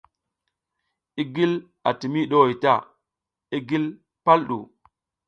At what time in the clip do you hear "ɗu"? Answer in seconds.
4.49-4.57